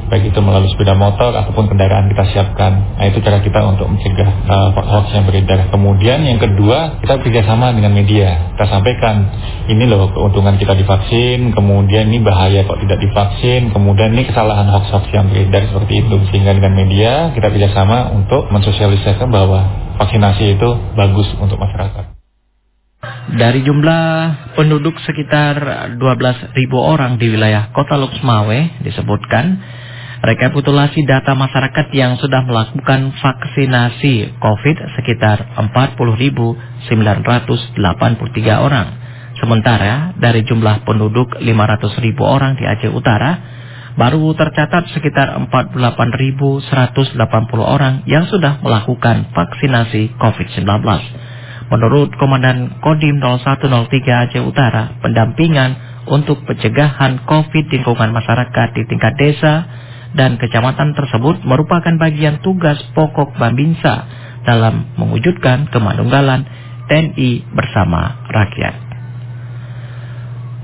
baik 0.06 0.30
itu 0.30 0.40
melalui 0.42 0.70
sepeda 0.70 0.94
motor 0.94 1.34
ataupun 1.34 1.66
kendaraan 1.66 2.06
kita 2.14 2.24
siapkan. 2.30 2.98
Nah 2.98 3.06
itu 3.10 3.26
cara 3.26 3.42
kita 3.42 3.58
untuk 3.66 3.90
mencegah 3.90 4.30
uh, 4.46 4.70
hoax 4.74 5.10
yang 5.18 5.26
beredar. 5.26 5.74
Kemudian 5.74 6.22
yang 6.22 6.38
kedua 6.38 7.02
kita 7.02 7.18
bekerjasama 7.22 7.74
dengan 7.74 7.92
media. 7.94 8.54
Kita 8.54 8.70
sampaikan 8.70 9.16
ini 9.66 9.90
loh 9.90 10.14
keuntungan 10.14 10.62
kita 10.62 10.78
divaksin, 10.78 11.52
kemudian 11.58 12.14
ini 12.14 12.22
bahaya 12.22 12.64
kok 12.70 12.78
tidak 12.86 13.02
divaksin, 13.02 13.74
kemudian 13.74 14.14
ini 14.14 14.30
kesalahan 14.30 14.70
hoax-hoax 14.70 15.10
yang 15.10 15.26
beredar 15.34 15.66
seperti 15.74 16.06
itu. 16.06 16.16
Sehingga 16.30 16.54
dengan 16.54 16.74
media 16.78 17.34
kita 17.34 17.50
bekerjasama 17.50 18.14
untuk 18.14 18.54
mensosialisasikan 18.54 19.30
bahwa 19.34 19.66
vaksinasi 19.98 20.60
itu 20.60 20.70
bagus 20.94 21.28
untuk 21.42 21.58
masyarakat. 21.58 22.25
Dari 23.26 23.66
jumlah 23.66 24.06
penduduk 24.54 25.02
sekitar 25.02 25.58
12.000 25.98 26.54
orang 26.78 27.18
di 27.18 27.34
wilayah 27.34 27.74
kota 27.74 27.98
Luxmawe 27.98 28.86
disebutkan 28.86 29.60
rekapitulasi 30.22 31.06
data 31.06 31.34
masyarakat 31.34 31.90
yang 31.94 32.22
sudah 32.22 32.46
melakukan 32.46 33.14
vaksinasi 33.18 34.42
COVID 34.42 34.78
sekitar 34.98 35.58
40.983 35.58 36.94
orang. 38.58 38.88
Sementara 39.36 40.16
dari 40.16 40.42
jumlah 40.48 40.88
penduduk 40.88 41.36
500.000 41.42 42.16
orang 42.22 42.56
di 42.56 42.64
Aceh 42.64 42.94
Utara, 42.94 43.36
baru 44.00 44.32
tercatat 44.38 44.96
sekitar 44.96 45.36
48.180 45.52 46.66
orang 47.60 48.06
yang 48.08 48.26
sudah 48.32 48.64
melakukan 48.64 49.34
vaksinasi 49.36 50.16
COVID-19. 50.16 51.35
Menurut 51.66 52.14
Komandan 52.22 52.78
Kodim 52.78 53.18
0103 53.18 54.30
Aceh 54.30 54.44
Utara, 54.46 54.94
pendampingan 55.02 55.74
untuk 56.06 56.46
pencegahan 56.46 57.26
COVID 57.26 57.66
di 57.74 57.82
lingkungan 57.82 58.14
masyarakat 58.14 58.68
di 58.78 58.84
tingkat 58.86 59.14
desa 59.18 59.66
dan 60.14 60.38
kecamatan 60.38 60.94
tersebut 60.94 61.42
merupakan 61.42 61.98
bagian 61.98 62.40
tugas 62.46 62.78
pokok 62.94 63.34
Bambinsa 63.42 64.06
dalam 64.46 64.94
mewujudkan 64.96 65.68
kemanunggalan 65.74 66.46
TNI 66.86 67.50
bersama 67.50 68.22
rakyat. 68.30 68.86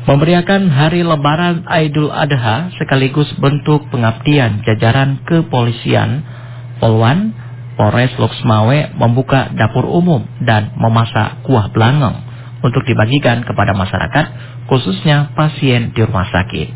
Memberiakan 0.02 0.70
hari 0.70 1.06
lebaran 1.06 1.66
Idul 1.66 2.10
Adha 2.10 2.74
sekaligus 2.78 3.30
bentuk 3.38 3.86
pengabdian 3.94 4.66
jajaran 4.66 5.22
kepolisian, 5.26 6.26
Polwan, 6.82 7.38
Polres 7.82 8.14
Loksmawe 8.14 8.94
membuka 8.94 9.50
dapur 9.58 9.90
umum 9.90 10.22
dan 10.46 10.78
memasak 10.78 11.42
kuah 11.42 11.74
belangong 11.74 12.14
untuk 12.62 12.86
dibagikan 12.86 13.42
kepada 13.42 13.74
masyarakat, 13.74 14.26
khususnya 14.70 15.34
pasien 15.34 15.90
di 15.90 16.06
rumah 16.06 16.30
sakit. 16.30 16.70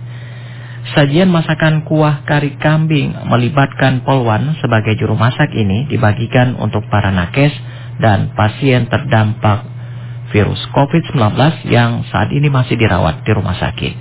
Sajian 0.97 1.29
masakan 1.29 1.85
kuah 1.85 2.25
kari 2.25 2.57
kambing 2.57 3.13
melibatkan 3.29 4.01
polwan 4.01 4.57
sebagai 4.57 4.97
juru 4.97 5.13
masak 5.13 5.53
ini 5.53 5.85
dibagikan 5.85 6.57
untuk 6.57 6.81
para 6.89 7.13
nakes 7.13 7.53
dan 8.01 8.33
pasien 8.33 8.89
terdampak 8.89 9.61
virus 10.33 10.57
COVID-19 10.73 11.21
yang 11.69 12.01
saat 12.09 12.33
ini 12.33 12.49
masih 12.49 12.81
dirawat 12.81 13.21
di 13.21 13.29
rumah 13.29 13.53
sakit. 13.53 13.93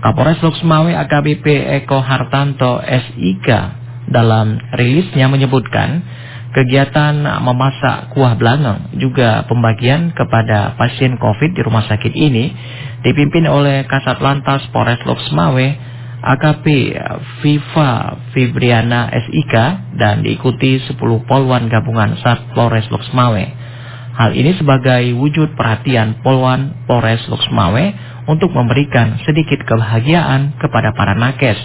Kapolres 0.00 0.40
Luxmawe 0.40 0.96
AKBP 0.96 1.44
Eko 1.84 2.00
Hartanto 2.00 2.80
SIK 2.80 3.81
dalam 4.12 4.60
rilisnya 4.76 5.26
menyebutkan 5.26 6.04
kegiatan 6.52 7.16
memasak 7.40 8.12
kuah 8.12 8.36
belangong 8.36 9.00
juga 9.00 9.48
pembagian 9.48 10.12
kepada 10.12 10.76
pasien 10.76 11.16
COVID 11.16 11.56
di 11.56 11.60
rumah 11.64 11.88
sakit 11.88 12.12
ini 12.12 12.52
dipimpin 13.02 13.48
oleh 13.48 13.88
Kasat 13.88 14.20
Lantas 14.20 14.68
Polres 14.70 15.00
Luxmawe 15.08 15.92
AKP 16.22 16.94
Viva 17.42 18.14
Fibriana 18.30 19.10
SIK 19.10 19.54
dan 19.98 20.22
diikuti 20.22 20.78
10 20.78 20.94
polwan 21.26 21.66
gabungan 21.66 22.14
Sat 22.22 22.54
Polres 22.54 22.86
Loksmawe. 22.94 23.44
Hal 24.12 24.30
ini 24.38 24.54
sebagai 24.54 25.18
wujud 25.18 25.58
perhatian 25.58 26.22
polwan 26.22 26.86
Polres 26.86 27.26
Loksmawe 27.26 27.84
untuk 28.30 28.54
memberikan 28.54 29.18
sedikit 29.26 29.66
kebahagiaan 29.66 30.62
kepada 30.62 30.94
para 30.94 31.18
nakes 31.18 31.58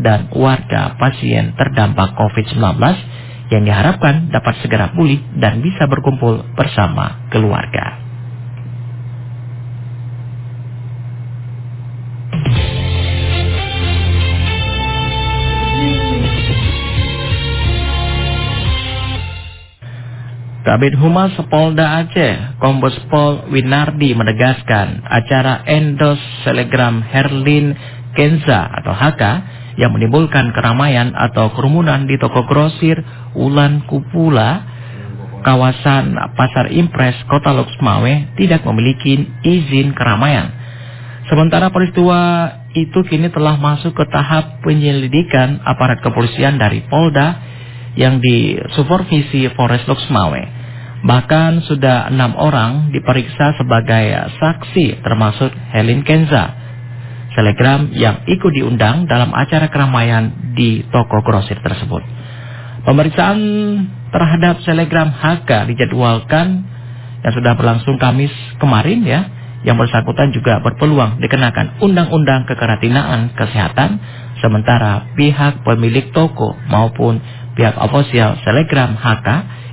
dan 0.00 0.32
warga 0.32 0.96
pasien 0.96 1.52
terdampak 1.58 2.16
COVID-19 2.16 2.60
yang 3.52 3.62
diharapkan 3.68 4.32
dapat 4.32 4.64
segera 4.64 4.96
pulih 4.96 5.20
dan 5.36 5.60
bisa 5.60 5.84
berkumpul 5.84 6.40
bersama 6.56 7.28
keluarga. 7.28 8.02
Kabit 20.62 20.94
Humas 20.94 21.34
Polda 21.50 22.06
Aceh, 22.06 22.56
Kombes 22.62 22.94
Pol 23.10 23.50
Winardi 23.50 24.14
menegaskan 24.14 25.02
acara 25.04 25.66
endos 25.66 26.22
selegram 26.46 27.02
Herlin 27.02 27.74
Kenza 28.12 28.68
atau 28.80 28.92
HK 28.92 29.22
yang 29.80 29.92
menimbulkan 29.96 30.52
keramaian 30.52 31.16
atau 31.16 31.52
kerumunan 31.56 32.04
di 32.04 32.20
toko 32.20 32.44
grosir 32.44 33.00
Ulan 33.32 33.88
Kupula, 33.88 34.64
kawasan 35.40 36.12
Pasar 36.36 36.68
Impres, 36.70 37.16
Kota 37.26 37.56
Loksmawe 37.56 38.36
tidak 38.36 38.62
memiliki 38.68 39.24
izin 39.40 39.96
keramaian. 39.96 40.52
Sementara 41.32 41.72
peristiwa 41.72 42.50
itu 42.76 43.00
kini 43.08 43.32
telah 43.32 43.56
masuk 43.56 43.96
ke 43.96 44.04
tahap 44.12 44.60
penyelidikan 44.60 45.64
aparat 45.64 46.04
kepolisian 46.04 46.60
dari 46.60 46.84
Polda 46.84 47.40
yang 47.96 48.20
disupervisi 48.20 49.48
Forest 49.52 49.88
Loksmawe. 49.88 50.42
Bahkan 51.02 51.66
sudah 51.66 52.14
enam 52.14 52.38
orang 52.38 52.94
diperiksa 52.94 53.58
sebagai 53.58 54.30
saksi 54.38 55.02
termasuk 55.02 55.50
Helen 55.74 56.06
Kenza. 56.06 56.61
Selegram 57.32 57.88
yang 57.96 58.28
ikut 58.28 58.52
diundang 58.52 59.08
dalam 59.08 59.32
acara 59.32 59.72
keramaian 59.72 60.52
di 60.52 60.84
toko 60.92 61.24
grosir 61.24 61.56
tersebut. 61.64 62.04
Pemeriksaan 62.82 63.38
terhadap 64.12 64.60
selegram 64.66 65.08
HK 65.14 65.70
dijadwalkan 65.72 66.66
yang 67.22 67.32
sudah 67.32 67.54
berlangsung 67.54 67.96
Kamis 67.96 68.34
kemarin 68.58 69.00
ya. 69.06 69.20
Yang 69.62 69.86
bersangkutan 69.86 70.34
juga 70.34 70.58
berpeluang 70.58 71.22
dikenakan 71.22 71.78
undang-undang 71.78 72.50
kekarantinaan 72.50 73.30
kesehatan 73.38 74.02
sementara 74.42 75.14
pihak 75.14 75.62
pemilik 75.62 76.10
toko 76.10 76.58
maupun 76.66 77.22
pihak 77.54 77.78
ofisial 77.78 78.42
Telegram 78.42 78.98
HK 78.98 79.28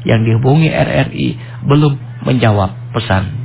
yang 0.06 0.22
dihubungi 0.22 0.70
RRI 0.70 1.28
belum 1.66 1.98
menjawab 2.22 2.94
pesan. 2.94 3.39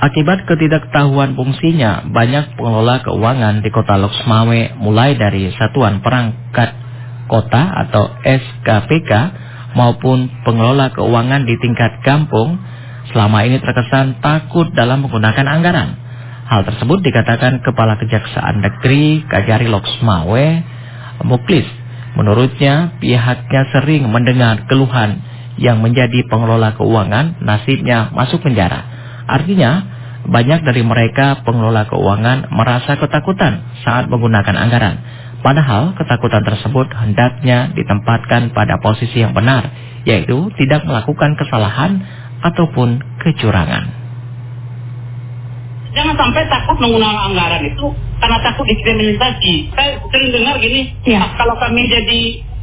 Akibat 0.00 0.48
ketidaktahuan 0.48 1.36
fungsinya, 1.36 2.08
banyak 2.08 2.56
pengelola 2.56 3.04
keuangan 3.04 3.60
di 3.60 3.68
kota 3.68 4.00
Loksmawe 4.00 4.80
mulai 4.80 5.12
dari 5.12 5.52
Satuan 5.52 6.00
Perangkat 6.00 6.72
Kota 7.28 7.62
atau 7.84 8.08
SKPK 8.24 9.12
maupun 9.76 10.32
pengelola 10.40 10.88
keuangan 10.96 11.44
di 11.44 11.52
tingkat 11.60 12.00
kampung 12.00 12.56
selama 13.12 13.44
ini 13.44 13.60
terkesan 13.60 14.24
takut 14.24 14.72
dalam 14.72 15.04
menggunakan 15.04 15.44
anggaran. 15.44 16.00
Hal 16.48 16.64
tersebut 16.64 17.04
dikatakan 17.04 17.60
Kepala 17.60 18.00
Kejaksaan 18.00 18.64
Negeri 18.64 19.28
Kajari 19.28 19.68
Loksmawe 19.68 20.46
Muklis. 21.28 21.68
Menurutnya 22.16 22.96
pihaknya 23.04 23.68
sering 23.68 24.08
mendengar 24.08 24.64
keluhan 24.64 25.20
yang 25.60 25.84
menjadi 25.84 26.24
pengelola 26.24 26.72
keuangan 26.72 27.36
nasibnya 27.44 28.08
masuk 28.16 28.40
penjara. 28.40 28.82
Artinya 29.30 29.89
banyak 30.30 30.62
dari 30.62 30.86
mereka 30.86 31.42
pengelola 31.42 31.90
keuangan 31.90 32.54
merasa 32.54 32.94
ketakutan 32.94 33.66
saat 33.82 34.06
menggunakan 34.06 34.54
anggaran. 34.54 35.02
Padahal 35.42 35.98
ketakutan 35.98 36.46
tersebut 36.46 36.86
hendaknya 36.94 37.74
ditempatkan 37.74 38.54
pada 38.54 38.78
posisi 38.78 39.26
yang 39.26 39.34
benar, 39.34 39.74
yaitu 40.06 40.54
tidak 40.54 40.86
melakukan 40.86 41.34
kesalahan 41.34 42.06
ataupun 42.46 43.02
kecurangan. 43.18 43.90
Jangan 45.90 46.14
sampai 46.14 46.46
takut 46.46 46.76
menggunakan 46.78 47.34
anggaran 47.34 47.66
itu 47.66 47.86
karena 48.22 48.38
takut 48.46 48.62
diskriminasi. 48.70 49.74
Saya 49.74 49.98
sering 50.14 50.30
dengar 50.30 50.54
gini, 50.62 50.94
ya. 51.02 51.34
kalau 51.34 51.58
kami 51.58 51.90
jadi 51.90 52.20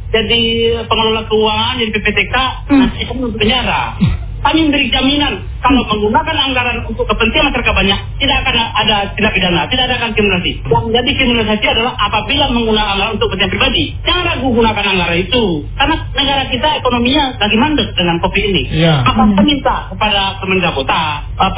jadi 0.08 0.40
pengelola 0.88 1.28
keuangan, 1.28 1.76
jadi 1.84 1.90
PPTK, 1.92 2.34
hmm. 2.72 2.78
nanti 2.80 3.04
kami 3.04 3.28
penjara. 3.36 3.82
Kami 4.38 4.58
memberi 4.70 4.86
jaminan 4.88 5.34
kalau 5.58 5.82
menggunakan 5.90 6.36
anggaran 6.38 6.78
untuk 6.86 7.04
kepentingan 7.10 7.50
masyarakat 7.50 7.74
banyak 7.74 7.98
tidak 8.22 8.36
akan 8.46 8.56
ada 8.78 8.96
tidak 9.18 9.32
pidana, 9.34 9.60
tidak 9.66 9.84
ada 9.90 9.94
akan 9.98 10.10
kriminalisasi. 10.14 10.52
Yang 10.70 10.84
jadi 10.94 11.10
kriminalisasi 11.18 11.66
adalah 11.66 11.92
apabila 11.98 12.44
menggunakan 12.54 12.88
anggaran 12.94 13.12
untuk 13.18 13.28
kepentingan 13.34 13.52
pribadi. 13.58 13.84
Jangan 14.06 14.24
ragu 14.30 14.48
gunakan 14.54 14.84
anggaran 14.94 15.18
itu 15.18 15.44
karena 15.74 15.96
negara 16.14 16.42
kita 16.46 16.68
ekonominya 16.78 17.24
lagi 17.42 17.56
mandek 17.58 17.88
dengan 17.98 18.16
kopi 18.22 18.40
ini. 18.46 18.62
Ya. 18.78 18.94
Apa 19.02 19.22
minta 19.42 19.76
kepada 19.90 20.38
pemerintah 20.38 20.72
kota, 20.74 21.02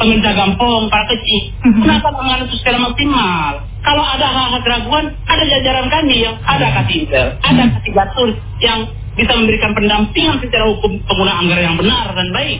pemerintah 0.01 0.33
kampung, 0.33 0.89
para 0.89 1.05
kecil, 1.05 1.53
mhm. 1.61 1.85
gunakan 1.85 2.13
anggaran 2.17 2.45
itu 2.49 2.55
secara 2.57 2.77
maksimal. 2.81 3.53
Kalau 3.81 4.05
ada 4.05 4.27
hal-hal 4.29 4.61
keraguan, 4.61 5.05
ada 5.25 5.41
jajaran 5.41 5.89
kami 5.89 6.21
yang 6.21 6.37
ada 6.45 6.69
kasih 6.81 7.01
ada 7.41 7.63
kasih 7.81 8.37
yang 8.61 8.85
bisa 9.15 9.31
memberikan 9.35 9.75
pendampingan 9.75 10.39
secara 10.39 10.65
hukum 10.71 11.01
penggunaan 11.03 11.43
anggaran 11.43 11.63
yang 11.73 11.77
benar 11.79 12.05
dan 12.15 12.29
baik. 12.31 12.59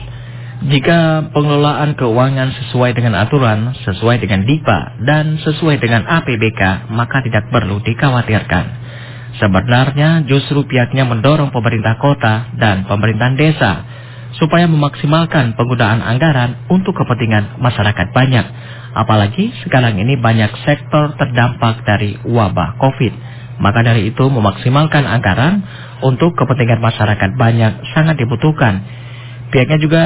Jika 0.62 0.98
pengelolaan 1.34 1.98
keuangan 1.98 2.54
sesuai 2.54 2.94
dengan 2.94 3.18
aturan, 3.18 3.74
sesuai 3.82 4.22
dengan 4.22 4.46
DIPA, 4.46 5.02
dan 5.02 5.42
sesuai 5.42 5.82
dengan 5.82 6.06
APBK, 6.06 6.86
maka 6.94 7.18
tidak 7.26 7.50
perlu 7.50 7.82
dikhawatirkan. 7.82 8.64
Sebenarnya 9.42 10.22
justru 10.28 10.62
pihaknya 10.62 11.02
mendorong 11.02 11.50
pemerintah 11.50 11.98
kota 11.98 12.52
dan 12.54 12.86
pemerintahan 12.86 13.34
desa 13.34 13.72
supaya 14.36 14.70
memaksimalkan 14.70 15.58
penggunaan 15.58 15.98
anggaran 15.98 16.68
untuk 16.70 16.94
kepentingan 16.94 17.58
masyarakat 17.58 18.14
banyak. 18.14 18.46
Apalagi 18.92 19.50
sekarang 19.64 19.96
ini 19.98 20.20
banyak 20.20 20.52
sektor 20.62 21.16
terdampak 21.16 21.82
dari 21.82 22.16
wabah 22.22 22.76
COVID. 22.76 23.12
Maka 23.62 23.86
dari 23.86 24.10
itu 24.10 24.26
memaksimalkan 24.26 25.06
anggaran 25.06 25.62
untuk 26.02 26.34
kepentingan 26.34 26.82
masyarakat 26.82 27.38
banyak 27.38 27.72
sangat 27.94 28.18
dibutuhkan 28.18 28.82
Pihaknya 29.52 29.78
juga 29.84 30.04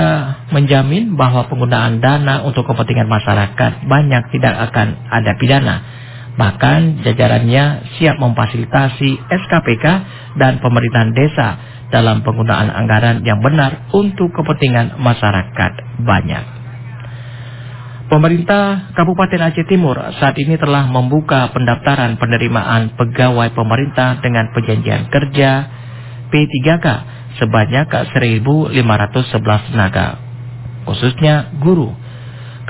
menjamin 0.50 1.14
bahwa 1.14 1.46
penggunaan 1.46 2.02
dana 2.02 2.42
untuk 2.42 2.66
kepentingan 2.66 3.06
masyarakat 3.06 3.86
banyak 3.86 4.34
tidak 4.34 4.54
akan 4.58 5.06
ada 5.06 5.38
pidana. 5.38 5.76
Bahkan 6.34 7.06
jajarannya 7.06 7.94
siap 7.94 8.18
memfasilitasi 8.18 9.10
SKPK 9.22 9.84
dan 10.42 10.58
pemerintahan 10.58 11.14
desa 11.14 11.48
dalam 11.94 12.26
penggunaan 12.26 12.74
anggaran 12.74 13.22
yang 13.22 13.38
benar 13.38 13.86
untuk 13.94 14.34
kepentingan 14.34 14.98
masyarakat 14.98 16.02
banyak. 16.02 16.55
Pemerintah 18.06 18.94
Kabupaten 18.94 19.50
Aceh 19.50 19.66
Timur 19.66 19.98
saat 20.22 20.38
ini 20.38 20.54
telah 20.54 20.86
membuka 20.86 21.50
pendaftaran 21.50 22.14
penerimaan 22.22 22.94
pegawai 22.94 23.50
pemerintah 23.50 24.22
dengan 24.22 24.54
perjanjian 24.54 25.10
kerja 25.10 25.50
P3K 26.30 26.86
sebanyak 27.42 27.90
1.511 27.90 29.74
tenaga, 29.74 30.22
khususnya 30.86 31.50
guru. 31.58 31.90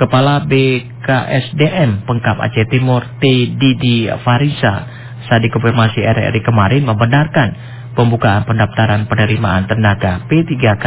Kepala 0.01 0.41
BKSDM 0.49 2.09
Pengkap 2.09 2.37
Aceh 2.41 2.65
Timur 2.73 3.05
T. 3.21 3.53
Didi 3.61 4.09
Farisa 4.25 4.89
saat 5.29 5.45
dikonfirmasi 5.45 6.01
RRI 6.01 6.41
kemarin 6.41 6.81
membenarkan 6.81 7.53
pembukaan 7.93 8.41
pendaftaran 8.41 9.05
penerimaan 9.05 9.69
tenaga 9.69 10.25
P3K 10.25 10.85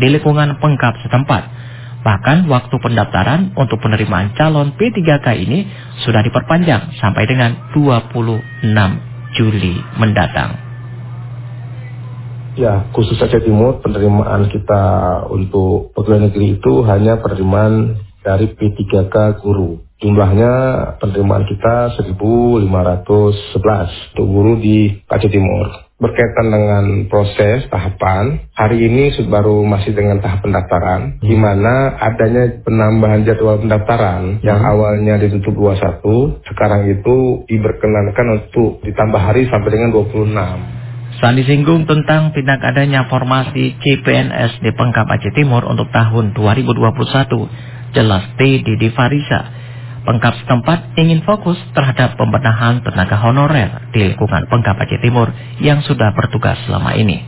di 0.00 0.06
lingkungan 0.08 0.56
pengkap 0.56 0.96
setempat. 1.04 1.61
Bahkan 2.02 2.50
waktu 2.50 2.74
pendaftaran 2.82 3.54
untuk 3.54 3.78
penerimaan 3.78 4.34
calon 4.34 4.74
P3K 4.74 5.26
ini 5.38 5.70
sudah 6.02 6.18
diperpanjang 6.26 6.98
sampai 6.98 7.30
dengan 7.30 7.70
26 7.70 8.74
Juli 9.38 9.78
mendatang. 9.96 10.58
Ya, 12.52 12.84
khusus 12.92 13.16
Aceh 13.16 13.46
Timur 13.46 13.80
penerimaan 13.80 14.50
kita 14.52 14.84
untuk 15.32 15.96
pegawai 15.96 16.28
negeri 16.28 16.60
itu 16.60 16.84
hanya 16.84 17.16
penerimaan 17.22 17.96
dari 18.20 18.50
P3K 18.52 19.40
guru. 19.40 19.80
Jumlahnya 20.02 20.52
penerimaan 20.98 21.46
kita 21.46 21.96
1.511 21.96 22.66
untuk 24.12 24.26
guru 24.26 24.58
di 24.58 25.00
Aceh 25.06 25.30
Timur 25.30 25.91
berkaitan 26.02 26.50
dengan 26.50 26.84
proses 27.06 27.70
tahapan, 27.70 28.50
hari 28.58 28.90
ini 28.90 29.14
baru 29.30 29.62
masih 29.62 29.94
dengan 29.94 30.18
tahap 30.18 30.42
pendaftaran, 30.42 31.22
hmm. 31.22 31.22
di 31.22 31.36
mana 31.38 31.94
adanya 31.94 32.58
penambahan 32.66 33.22
jadwal 33.22 33.62
pendaftaran 33.62 34.42
hmm. 34.42 34.42
yang 34.42 34.58
awalnya 34.58 35.22
ditutup 35.22 35.54
21, 35.54 36.42
sekarang 36.42 36.90
itu 36.90 37.46
diperkenankan 37.46 38.26
untuk 38.42 38.82
ditambah 38.82 39.22
hari 39.22 39.46
sampai 39.46 39.70
dengan 39.70 39.94
26. 39.94 40.82
Saat 41.22 41.38
disinggung 41.38 41.86
tentang 41.86 42.34
tindak 42.34 42.58
adanya 42.66 43.06
formasi 43.06 43.78
CPNS 43.78 44.58
di 44.58 44.74
Pengkap 44.74 45.06
Aceh 45.06 45.30
Timur 45.38 45.62
untuk 45.70 45.86
tahun 45.94 46.34
2021, 46.34 47.94
jelas 47.94 48.24
T. 48.34 48.40
Didi 48.64 48.90
Farisa 48.90 49.61
Pengkap 50.02 50.34
setempat 50.42 50.98
ingin 50.98 51.22
fokus 51.22 51.54
terhadap 51.78 52.18
pembenahan 52.18 52.82
tenaga 52.82 53.22
honorer 53.22 53.86
di 53.94 54.10
lingkungan 54.10 54.50
Pengkap 54.50 54.74
Aceh 54.82 54.98
Timur 54.98 55.30
yang 55.62 55.78
sudah 55.86 56.10
bertugas 56.10 56.58
selama 56.66 56.98
ini. 56.98 57.22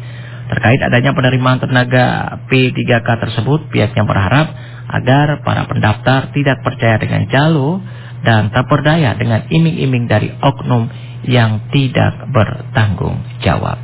Terkait 0.50 0.82
adanya 0.82 1.14
penerimaan 1.14 1.62
tenaga 1.62 2.34
P3K 2.50 3.08
tersebut, 3.22 3.70
pihaknya 3.70 4.02
berharap 4.02 4.50
agar 4.90 5.40
para 5.46 5.70
pendaftar 5.70 6.34
tidak 6.34 6.60
percaya 6.66 6.98
dengan 6.98 7.30
jalur 7.30 7.78
dan 8.26 8.50
tak 8.50 8.66
berdaya 8.66 9.14
dengan 9.14 9.46
iming-iming 9.46 10.10
dari 10.10 10.34
oknum 10.34 10.90
yang 11.24 11.70
tidak 11.70 12.26
bertanggung 12.34 13.22
jawab. 13.40 13.78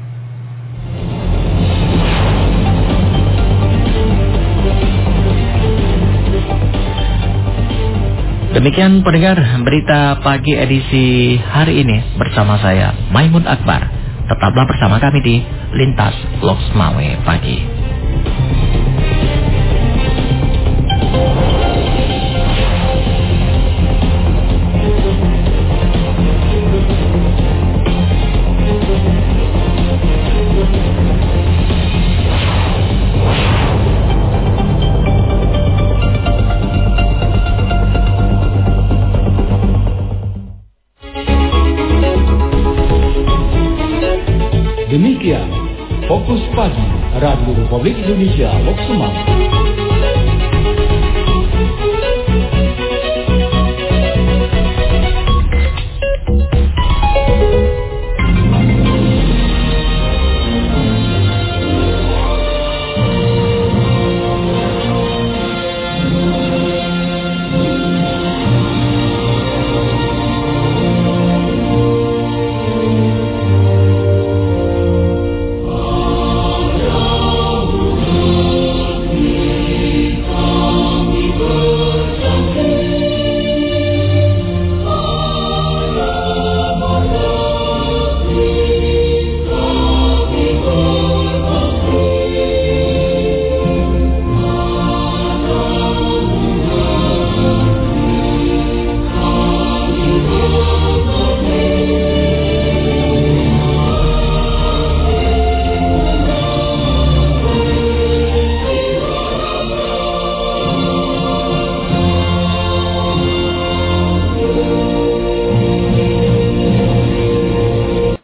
Demikian 8.51 9.07
pendengar 9.07 9.39
berita 9.63 10.19
pagi 10.27 10.59
edisi 10.59 11.39
hari 11.39 11.87
ini 11.87 12.19
bersama 12.19 12.59
saya 12.59 12.91
Maimun 13.15 13.47
Akbar. 13.47 13.87
Tetaplah 14.27 14.67
bersama 14.67 14.99
kami 14.99 15.23
di 15.23 15.37
Lintas 15.71 16.19
Loks 16.43 16.67
Mawe 16.75 17.15
Pagi. 17.23 17.63
Republik 47.71 48.03
Indonesia 48.03 48.59
Lok 48.67 48.83